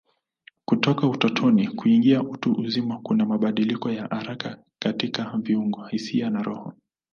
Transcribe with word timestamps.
Kutoka 0.65 1.07
utotoni 1.09 1.67
kuingia 1.67 2.21
utu 2.23 2.51
uzima 2.51 2.99
kuna 2.99 3.25
mabadiliko 3.25 3.91
ya 3.91 4.07
haraka 4.07 4.57
katika 4.79 5.31
viungo, 5.37 5.85
hisia 5.85 6.29
na 6.29 6.43
roho. 6.43 6.73